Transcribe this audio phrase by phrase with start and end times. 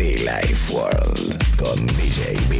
[0.00, 2.58] Be Life World con DJ B.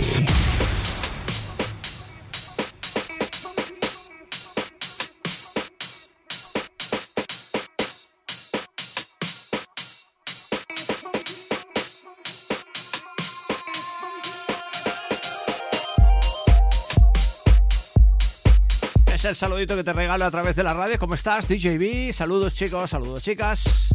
[19.23, 20.99] El saludito que te regalo a través de la radio.
[20.99, 22.13] ¿Cómo estás, DJB?
[22.13, 23.95] Saludos chicos, saludos chicas.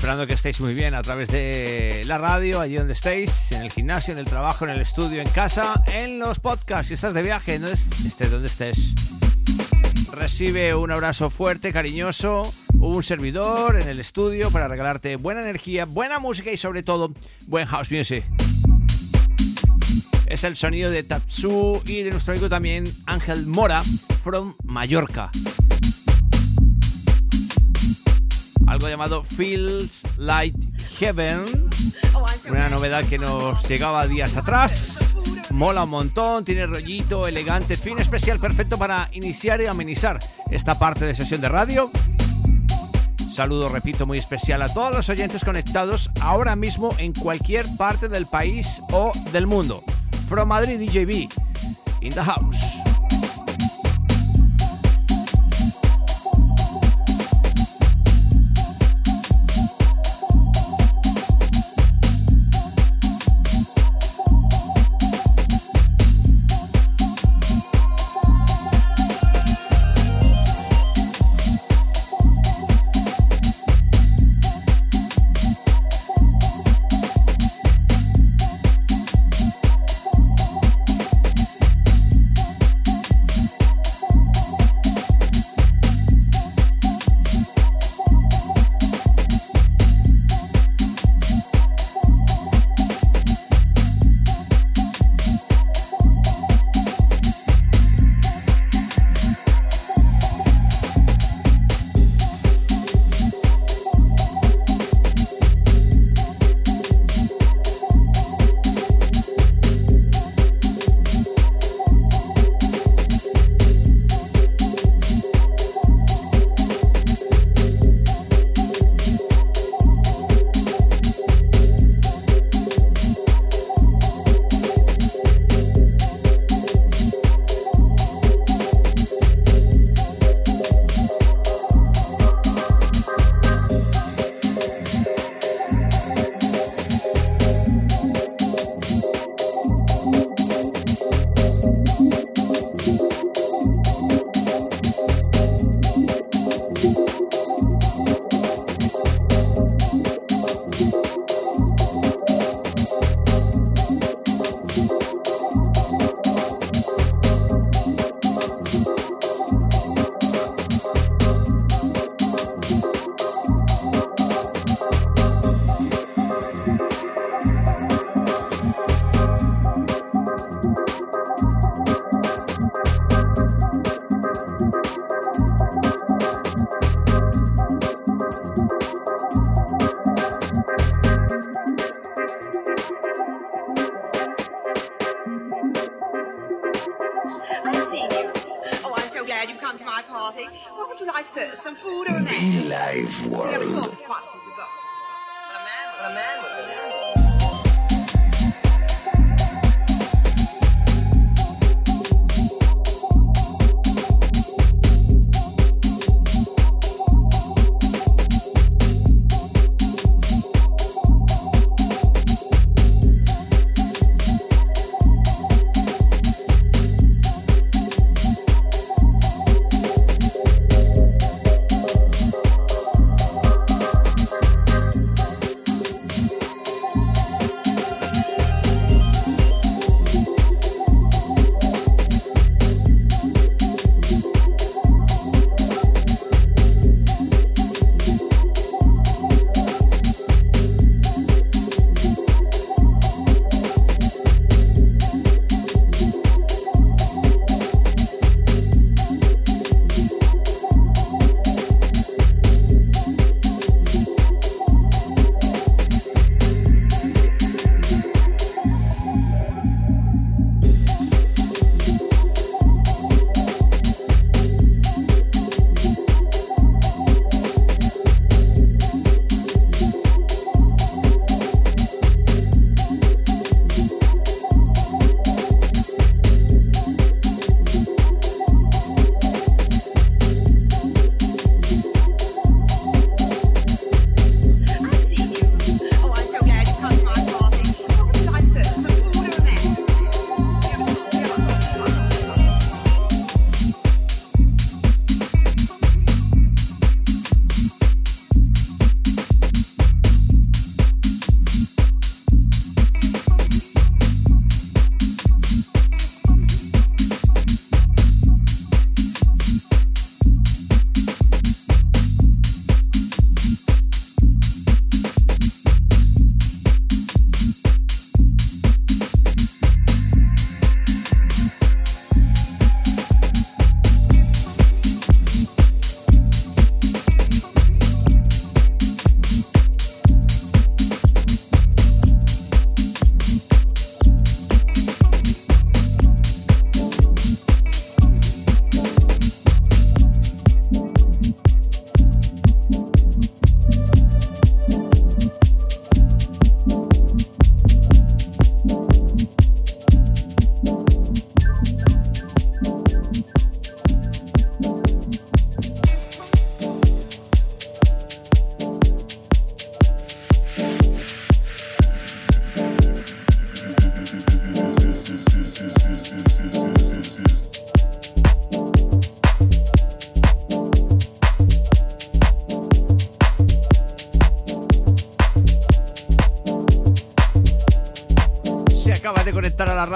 [0.00, 3.70] Esperando que estéis muy bien a través de la radio, allí donde estéis, en el
[3.70, 6.88] gimnasio, en el trabajo, en el estudio, en casa, en los podcasts.
[6.88, 8.94] Si estás de viaje, no es- estés donde estés.
[10.10, 16.18] Recibe un abrazo fuerte, cariñoso, un servidor en el estudio para regalarte buena energía, buena
[16.18, 17.12] música y sobre todo
[17.46, 18.24] buen house music.
[20.24, 23.82] Es el sonido de Tatsu y de nuestro amigo también Ángel Mora
[24.24, 25.30] from Mallorca.
[28.70, 30.56] Algo llamado Feels Like
[31.00, 31.68] Heaven.
[32.48, 35.00] Una novedad que nos llegaba días atrás.
[35.50, 40.20] Mola un montón, tiene rollito, elegante, fin especial, perfecto para iniciar y amenizar
[40.52, 41.90] esta parte de sesión de radio.
[43.34, 48.26] Saludo, repito, muy especial a todos los oyentes conectados ahora mismo en cualquier parte del
[48.26, 49.82] país o del mundo.
[50.28, 51.28] From Madrid, DJB,
[52.02, 52.79] in the house.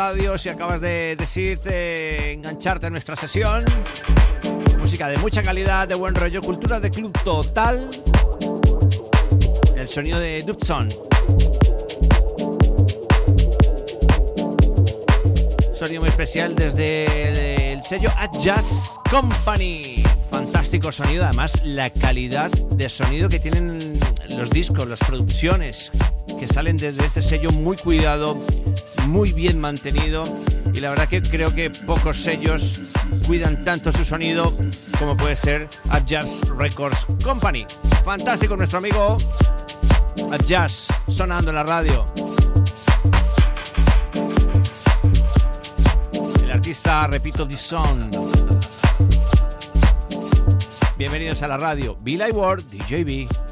[0.09, 3.65] Radio, si acabas de decirte, engancharte a nuestra sesión.
[4.79, 7.89] Música de mucha calidad, de buen rollo, cultura de club total.
[9.75, 10.91] El sonido de Dubson.
[15.75, 18.11] Sonido muy especial desde el sello
[18.43, 20.03] Jazz Company.
[20.31, 23.99] Fantástico sonido, además la calidad de sonido que tienen
[24.37, 25.91] los discos, las producciones
[26.39, 28.39] que salen desde este sello muy cuidado,
[29.07, 30.25] muy bien mantenido
[30.73, 32.81] y la verdad que creo que pocos sellos
[33.27, 34.53] cuidan tanto su sonido
[34.99, 35.69] como puede ser
[36.07, 37.67] Jazz Records Company.
[38.05, 39.17] Fantástico nuestro amigo
[40.47, 42.07] Jazz sonando en la radio.
[46.43, 48.11] El artista, repito, Dison.
[50.97, 51.97] Bienvenidos a la radio.
[52.01, 53.44] Bill Ward, DJB.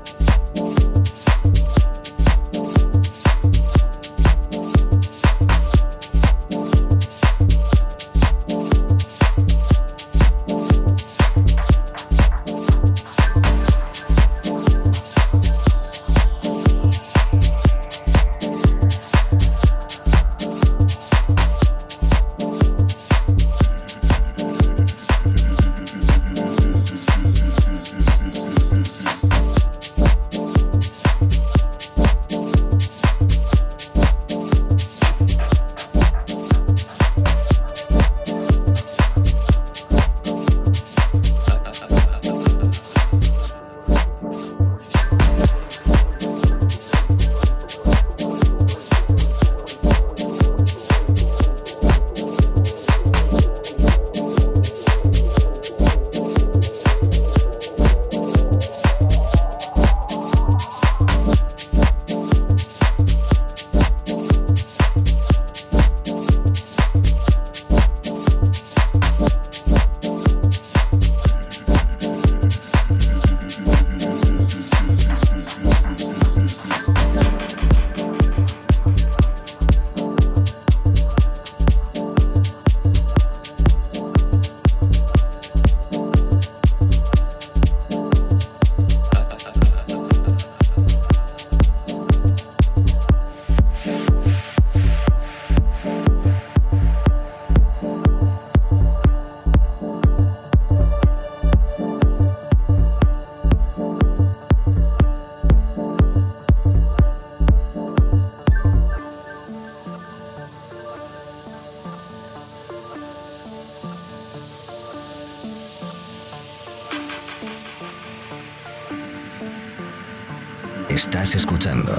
[121.13, 121.93] Estás escuchando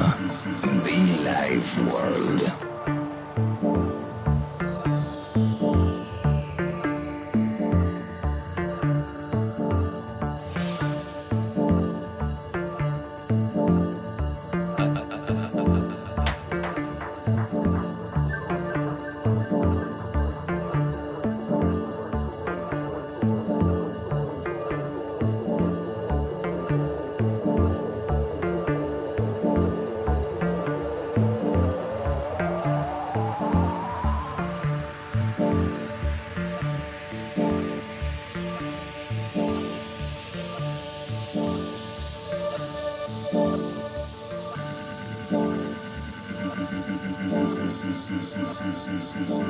[0.83, 2.02] Be Life World.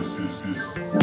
[0.04, 0.74] this, is.
[0.74, 1.03] this.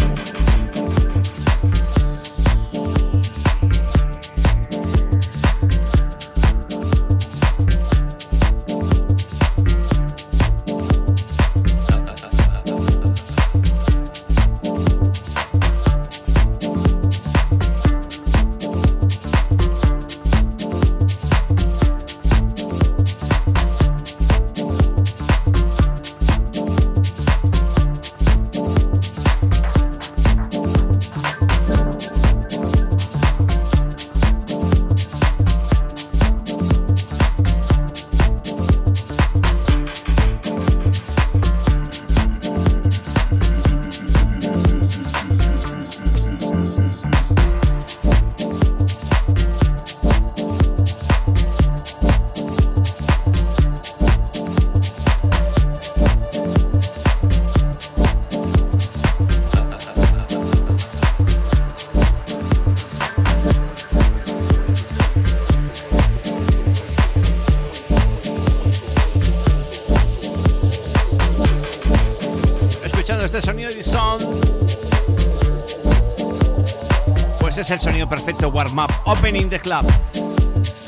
[77.71, 79.87] El sonido perfecto warm-up, opening the club.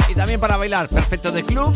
[0.09, 1.73] Y también para bailar, perfecto de club.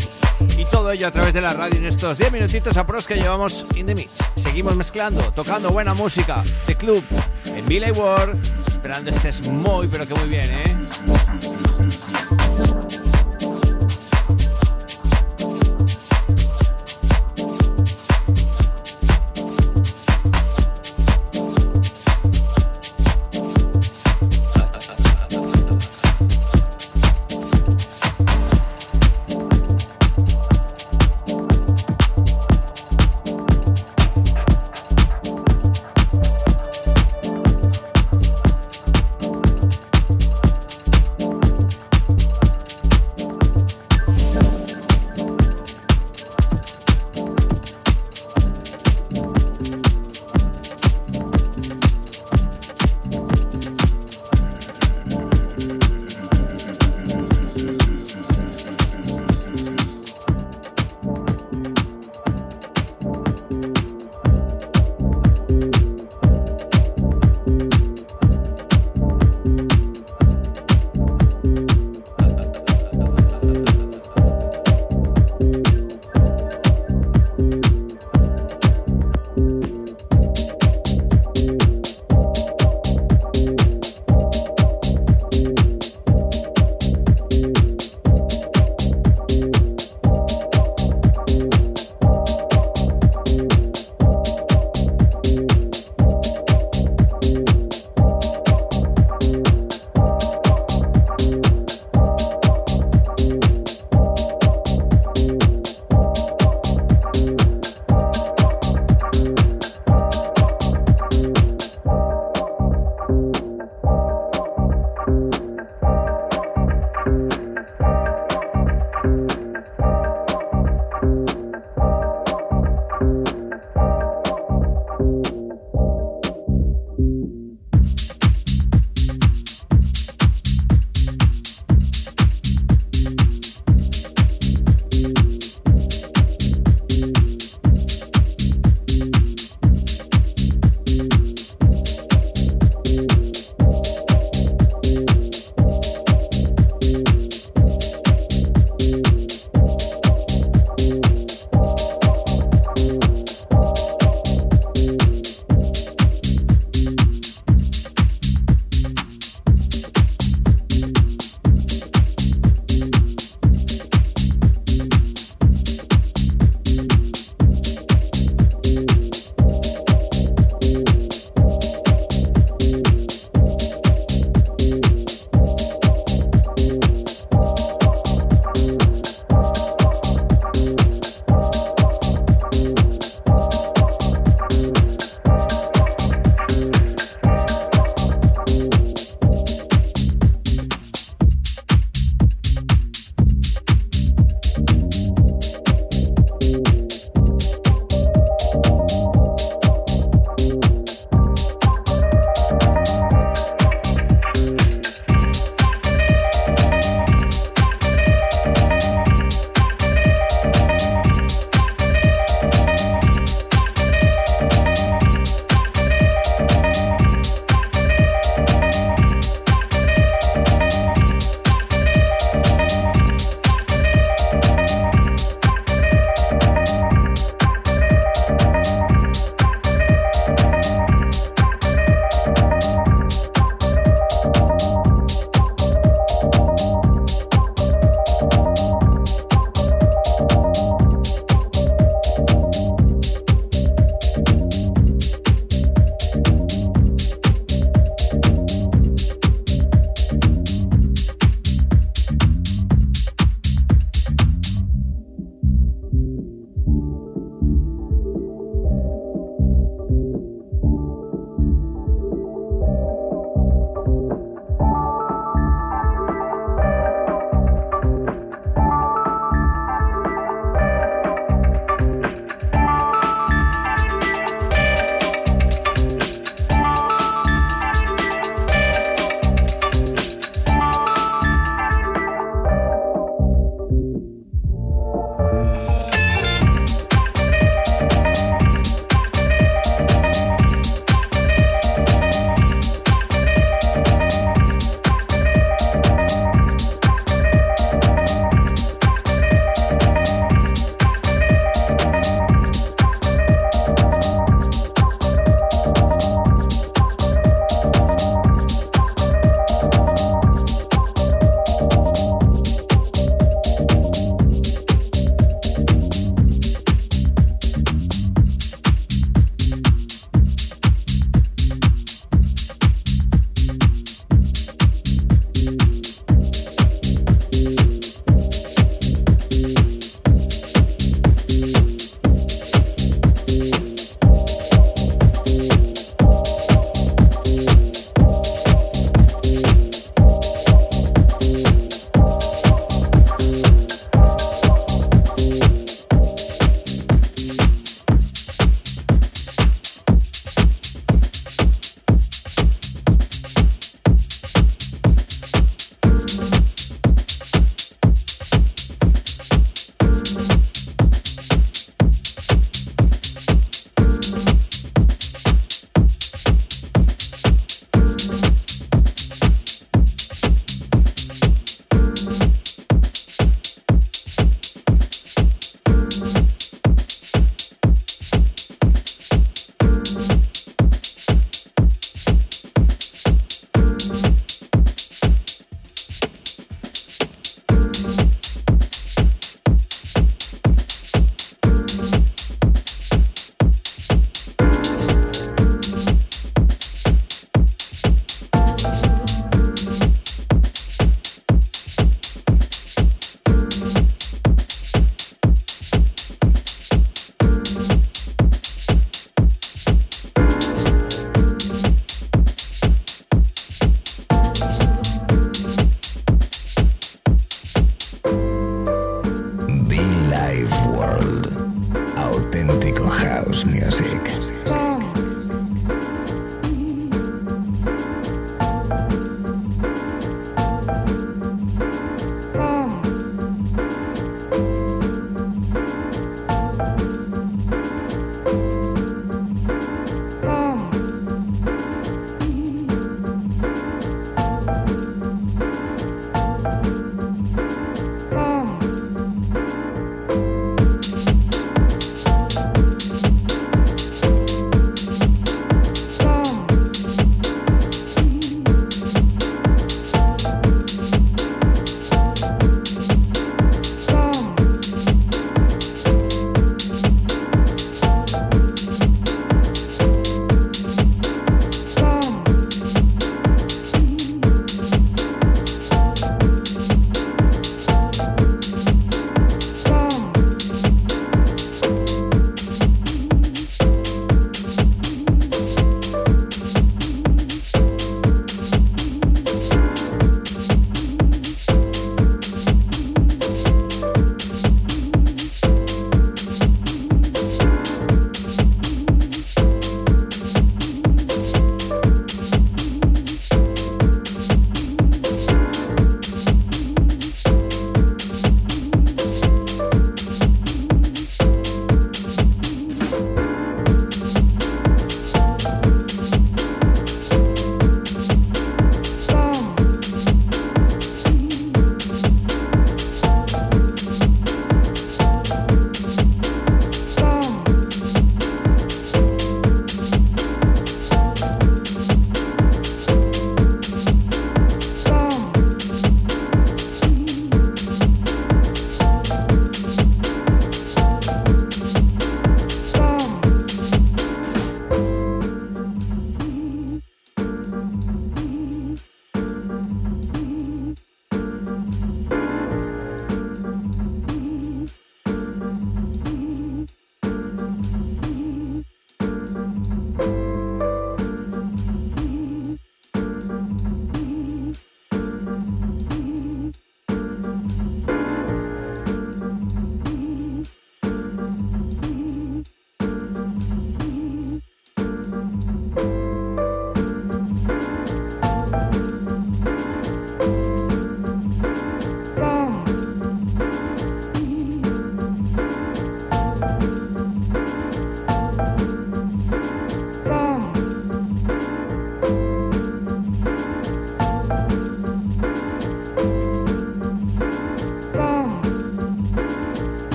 [0.57, 3.15] Y todo ello a través de la radio en estos 10 minutitos a pros que
[3.15, 4.11] llevamos in the mix.
[4.35, 7.03] Seguimos mezclando, tocando buena música de club
[7.45, 8.37] en Billy World.
[8.67, 10.86] Esperando estés muy, pero que muy bien, ¿eh?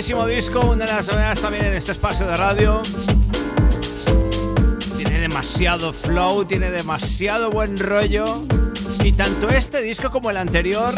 [0.00, 2.80] Disco, una de las novedades también en este espacio de radio.
[4.96, 8.24] Tiene demasiado flow, tiene demasiado buen rollo.
[9.04, 10.94] Y tanto este disco como el anterior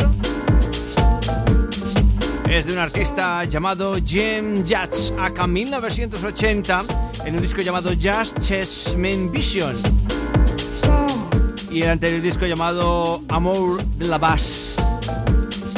[2.48, 6.84] es de un artista llamado Jim Jats, acá 1980,
[7.24, 9.76] en un disco llamado Just Chessman Vision.
[11.72, 14.80] Y el anterior disco llamado Amour de la Basse.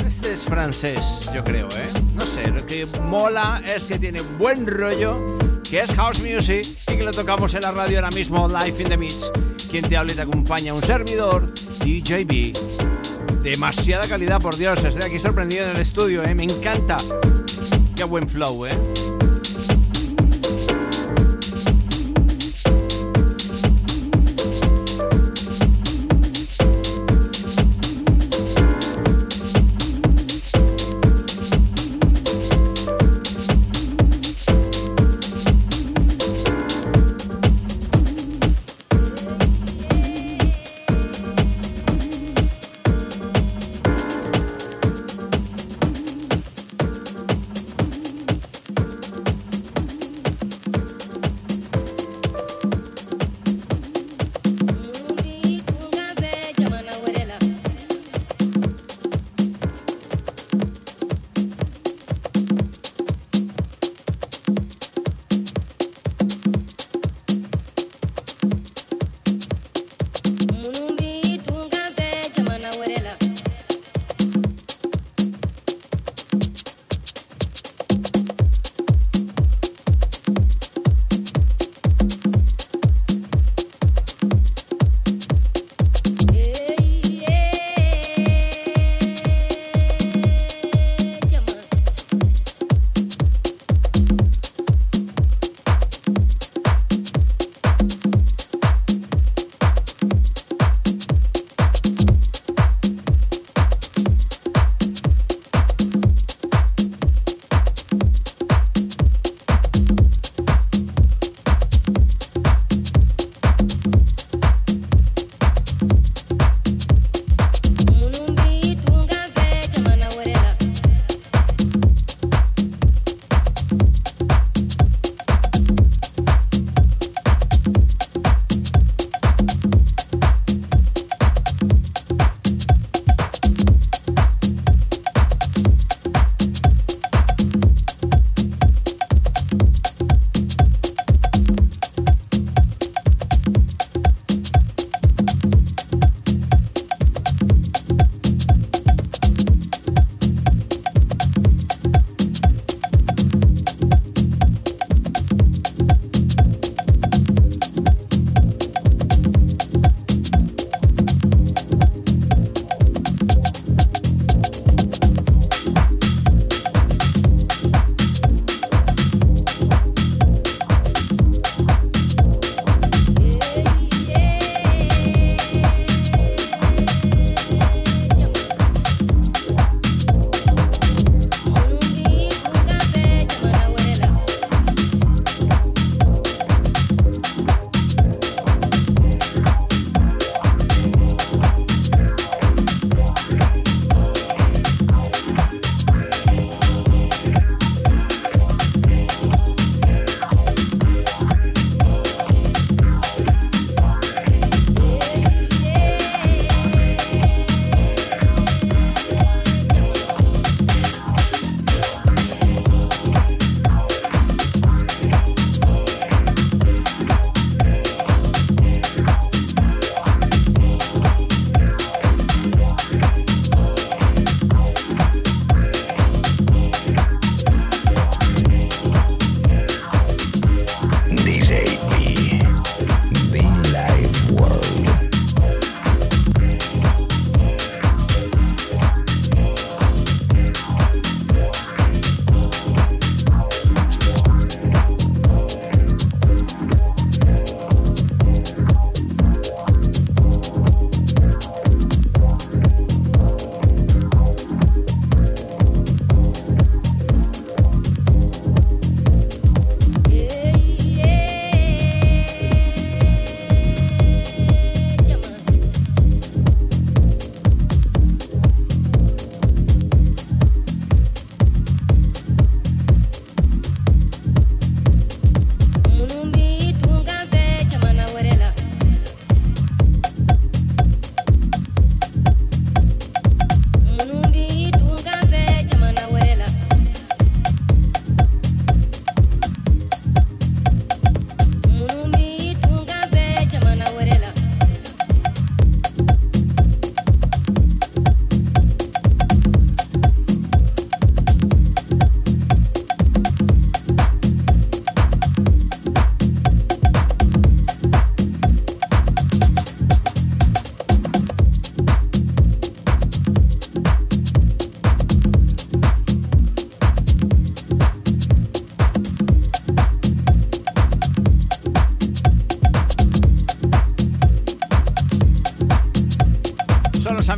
[0.06, 2.23] Este es francés, yo creo, ¿eh?
[2.36, 7.12] Lo que mola es que tiene buen rollo, que es house music y que lo
[7.12, 9.30] tocamos en la radio ahora mismo, live in the mix.
[9.70, 11.46] Quien te habla y te acompaña, un servidor,
[11.84, 12.52] DJB.
[13.42, 16.34] Demasiada calidad, por Dios, estoy aquí sorprendido en el estudio, ¿eh?
[16.34, 16.96] me encanta.
[17.94, 18.72] Qué buen flow, ¿eh?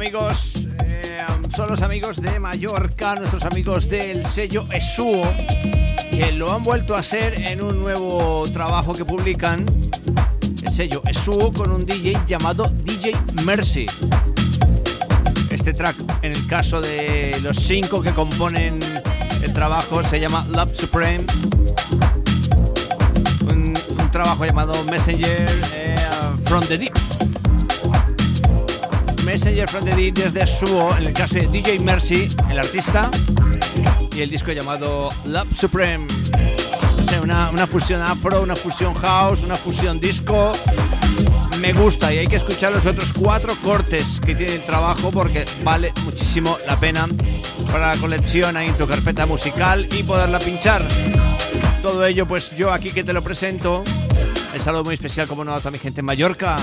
[0.07, 0.53] Amigos,
[0.85, 1.19] eh,
[1.57, 5.27] son los amigos de Mallorca, nuestros amigos del sello Esuo,
[6.11, 9.67] que lo han vuelto a hacer en un nuevo trabajo que publican.
[10.63, 13.87] El sello Esuo con un DJ llamado DJ Mercy.
[15.51, 18.79] Este track, en el caso de los cinco que componen
[19.43, 21.25] el trabajo, se llama Love Supreme.
[23.49, 23.75] Un,
[24.13, 25.97] trabajo llamado Messenger eh,
[26.45, 26.96] from the Deep.
[29.37, 33.11] Messenger from the desde Suo, en el caso de DJ Mercy, el artista,
[34.17, 36.07] y el disco llamado Love Supreme.
[37.23, 40.53] una, una fusión afro, una fusión house, una fusión disco
[41.61, 45.45] me gusta y hay que escuchar los otros cuatro cortes que tiene el trabajo porque
[45.63, 47.07] vale muchísimo la pena
[47.71, 50.83] para la colección ahí en tu carpeta musical y poderla pinchar.
[51.83, 53.85] Todo ello pues yo aquí que te lo presento.
[54.55, 56.57] El saludo muy especial como no a mi gente en Mallorca,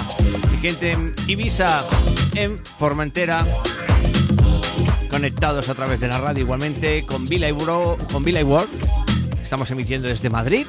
[0.51, 1.83] mi gente en Ibiza,
[2.35, 3.45] en Formentera,
[5.09, 8.69] conectados a través de la radio igualmente con Villa Bro, con Villa World.
[9.41, 10.65] Estamos emitiendo desde Madrid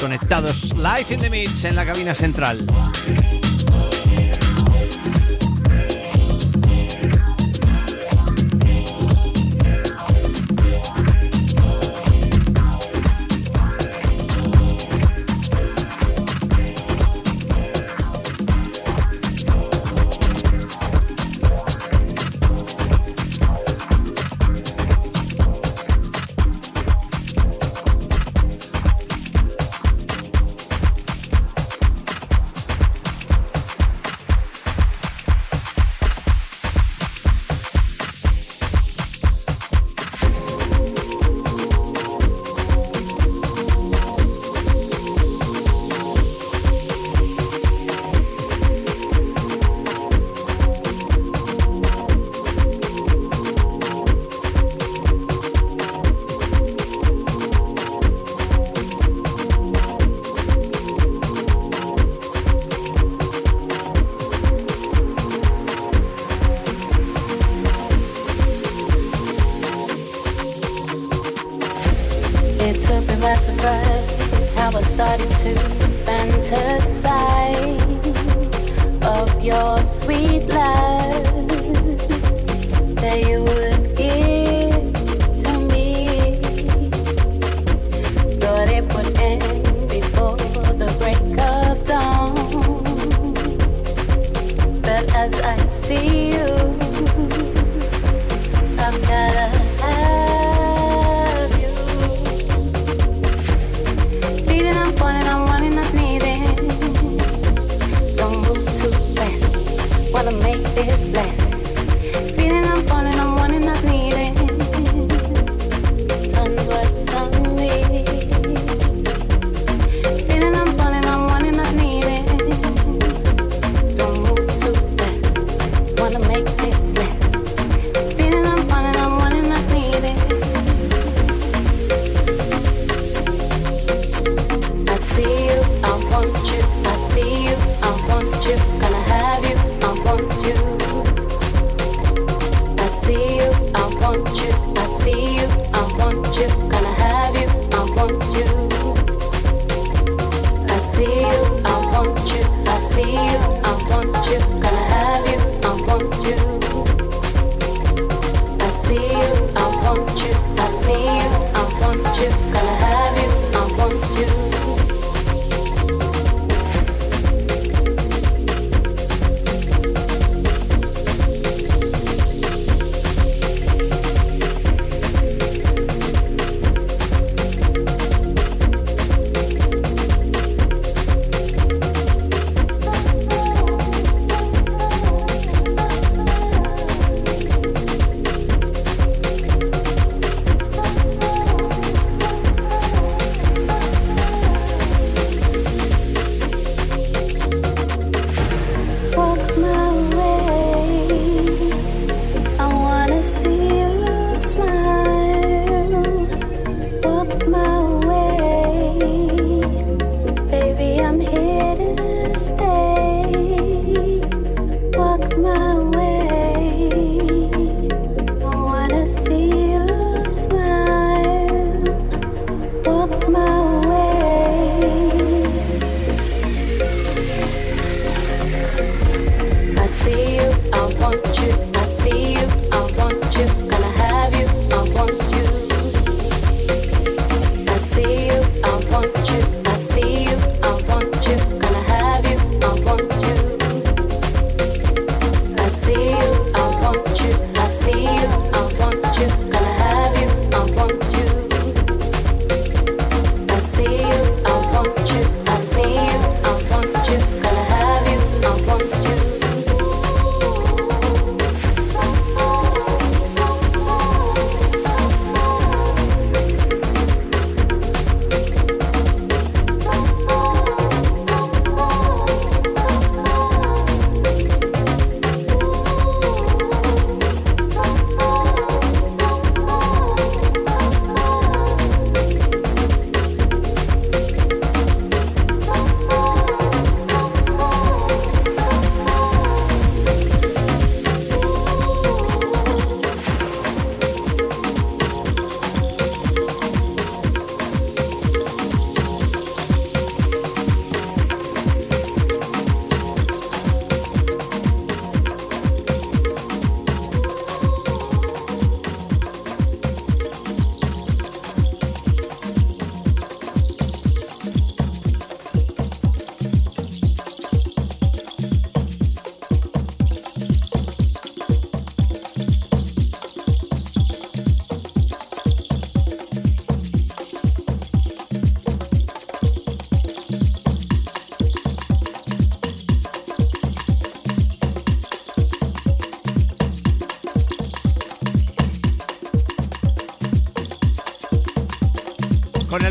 [0.00, 2.64] conectados live in the mix en la cabina central.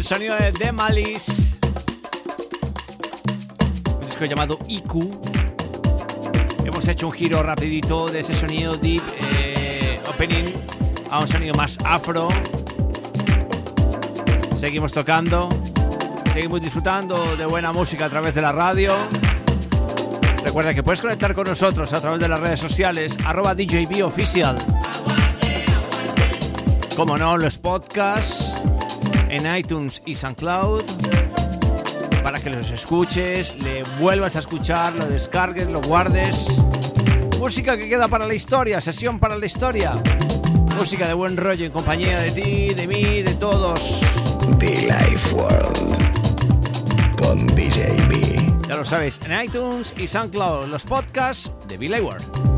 [0.05, 1.31] Sonido de The Malice.
[3.91, 4.93] Un disco llamado IQ.
[6.63, 10.53] Hemos hecho un giro rapidito de ese sonido deep eh, opening
[11.09, 12.29] a un sonido más afro.
[14.59, 15.49] Seguimos tocando,
[16.33, 18.95] seguimos disfrutando de buena música a través de la radio.
[20.43, 23.55] Recuerda que puedes conectar con nosotros a través de las redes sociales, arroba.
[26.95, 28.44] Como no, los podcasts
[29.35, 30.83] en iTunes y SoundCloud
[32.23, 36.47] para que los escuches, le vuelvas a escuchar, lo descargues, lo guardes.
[37.37, 39.93] Música que queda para la historia, sesión para la historia.
[40.79, 44.01] Música de buen rollo en compañía de ti, de mí, de todos.
[44.57, 48.67] The Life World con DJB.
[48.67, 52.54] Ya lo sabes, en iTunes y SoundCloud, los podcasts de Billy World.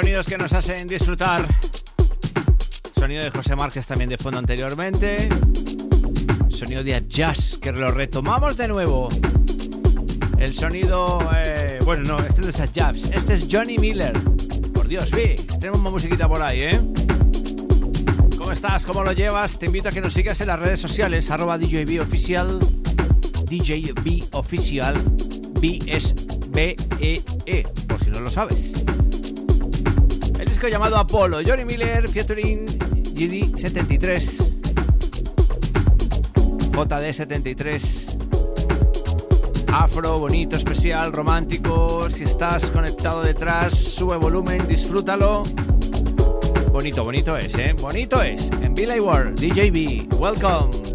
[0.00, 1.46] Sonidos que nos hacen disfrutar.
[2.98, 5.28] Sonido de José Márquez también de fondo anteriormente.
[6.48, 9.10] Sonido de Jazz, que lo retomamos de nuevo.
[10.38, 14.14] El sonido, eh, bueno, no, este es de este es Johnny Miller.
[14.72, 16.80] Por Dios, vi, tenemos una musiquita por ahí, ¿eh?
[18.38, 18.86] ¿Cómo estás?
[18.86, 19.58] ¿Cómo lo llevas?
[19.58, 24.94] Te invito a que nos sigas en las redes sociales, arroba DJB Oficial, DJB Oficial,
[25.60, 26.14] B es
[26.48, 28.69] B-E-E, -E, por si no lo sabes.
[30.60, 34.20] Disco llamado Apolo, Johnny Miller, featuring GD73,
[36.70, 37.80] JD73,
[39.72, 42.10] afro, bonito, especial, romántico.
[42.10, 45.44] Si estás conectado detrás, sube volumen, disfrútalo.
[46.70, 47.74] Bonito, bonito es, ¿eh?
[47.80, 48.46] Bonito es.
[48.60, 50.89] En Billy Ward, DJB, welcome.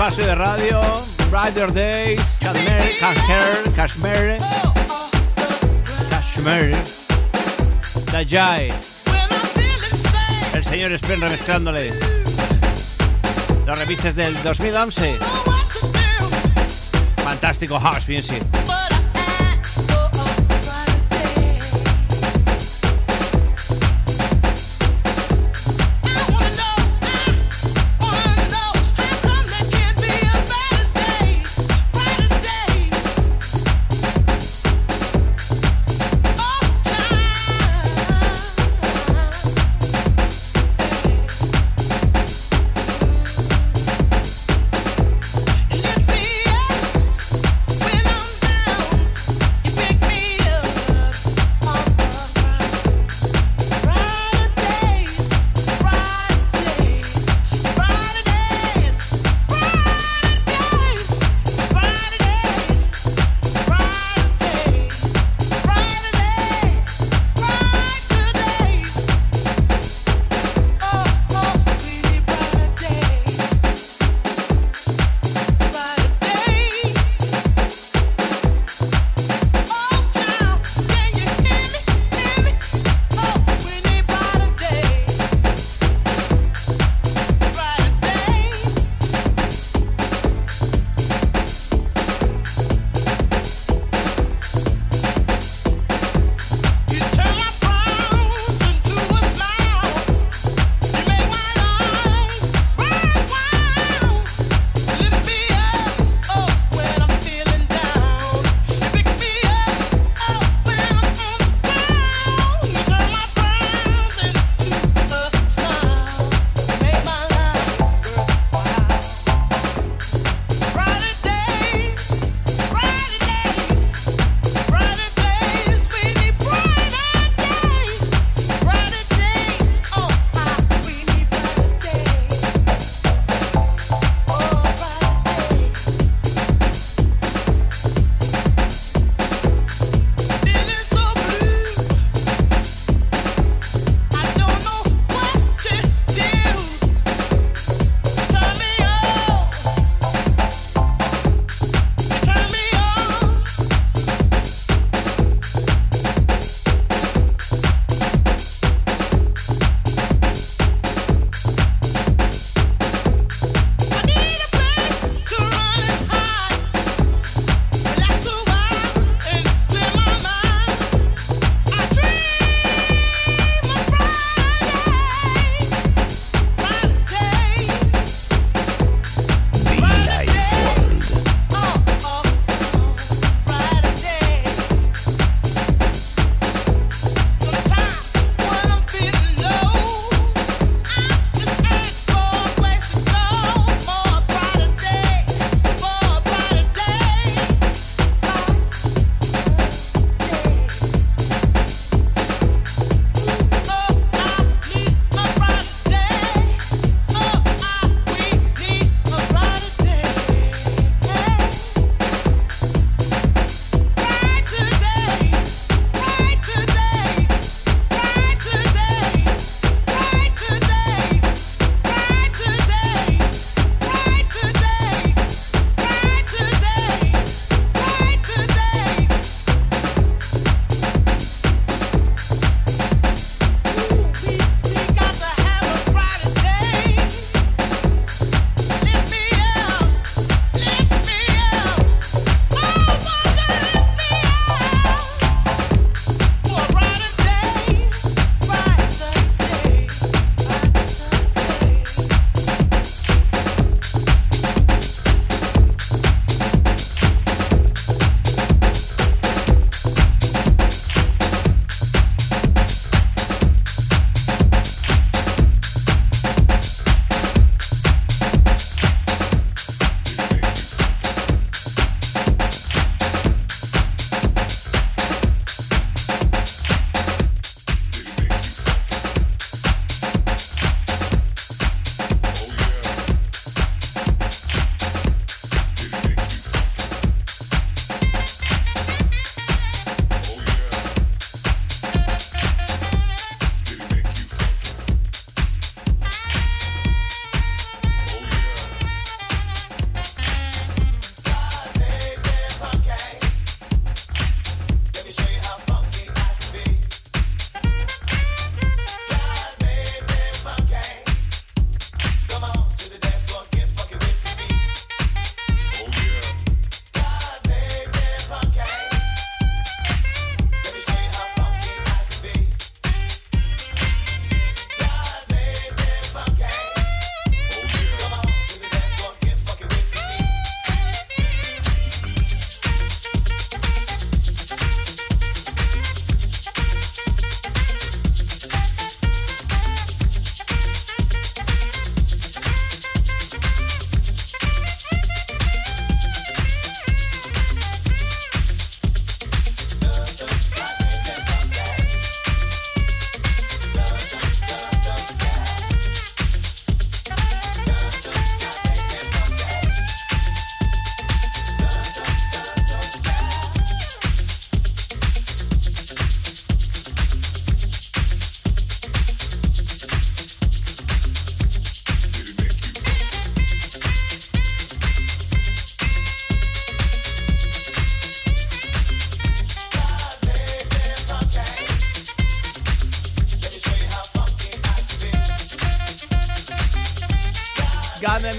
[0.00, 0.80] Espacio de radio.
[1.30, 2.98] Brighter Days, Kashmir,
[3.76, 4.38] Kashmir,
[6.08, 6.76] Kashmir,
[8.10, 8.72] Dajay.
[10.54, 11.92] El señor Spen remezclándole
[13.66, 15.18] los remixes del 2011.
[17.22, 18.42] Fantástico house music.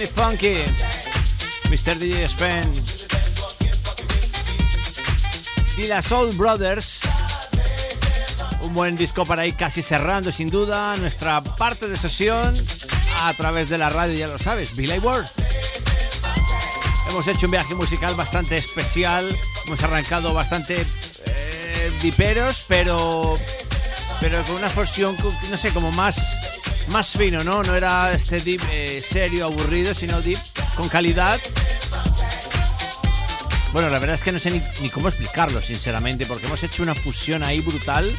[0.08, 0.56] Funky,
[1.70, 1.98] Mr.
[1.98, 2.72] DJ Spen.
[5.78, 7.02] Y la Soul Brothers.
[8.62, 12.56] Un buen disco para ir casi cerrando, sin duda, nuestra parte de sesión
[13.24, 15.26] a través de la radio, ya lo sabes, Billy Ward.
[17.10, 19.36] Hemos hecho un viaje musical bastante especial,
[19.66, 20.86] hemos arrancado bastante
[21.26, 23.38] eh, diperos, pero,
[24.20, 25.18] pero con una fusión,
[25.50, 26.18] no sé, como más,
[26.92, 27.64] más fino, ¿no?
[27.64, 30.38] No era este deep eh, serio, aburrido, sino deep
[30.76, 31.40] con calidad.
[33.72, 36.94] Bueno, la verdad es que no sé ni, cómo explicarlo, sinceramente, porque hemos hecho una
[36.94, 38.14] fusión ahí brutal.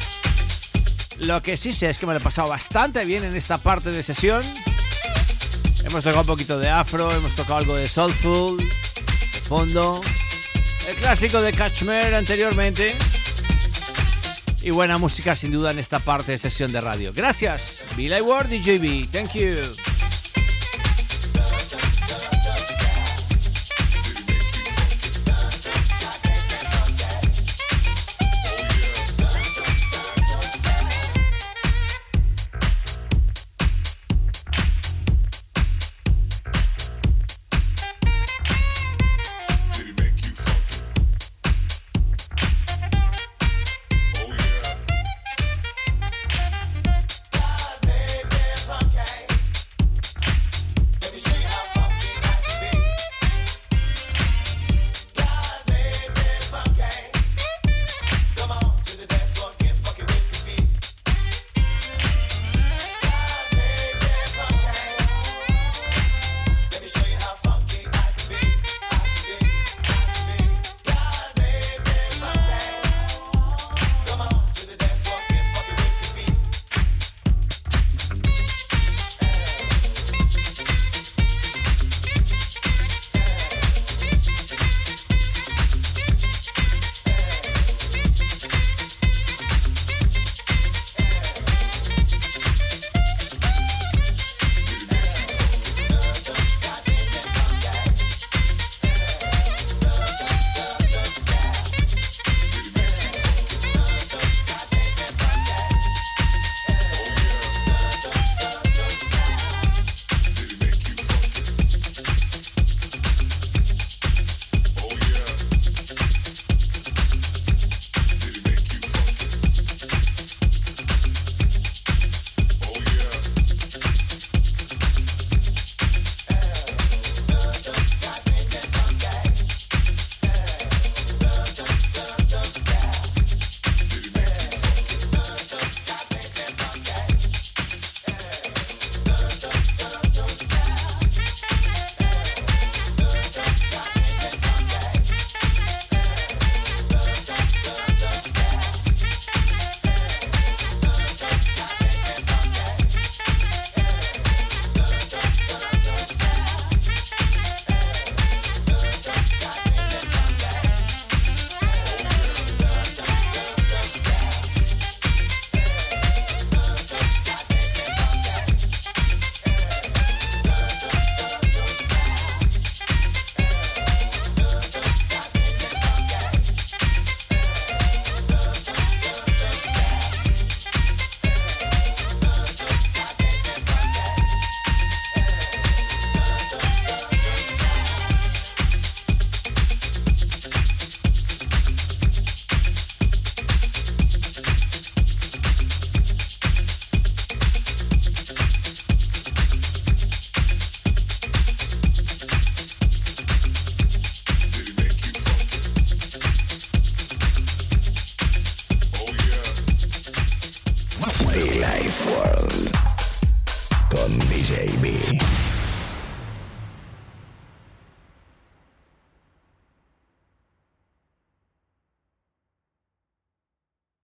[1.19, 3.91] Lo que sí sé es que me lo he pasado bastante bien en esta parte
[3.91, 4.41] de sesión.
[5.83, 8.57] Hemos tocado un poquito de afro, hemos tocado algo de soulful,
[9.47, 10.01] fondo,
[10.89, 12.95] el clásico de Catchmere anteriormente.
[14.63, 17.11] Y buena música sin duda en esta parte de sesión de radio.
[17.13, 19.09] Gracias, Billy Ward y JB.
[19.11, 19.82] Thank you.